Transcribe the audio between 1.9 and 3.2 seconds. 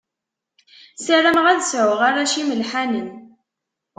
arrac imelḥanen.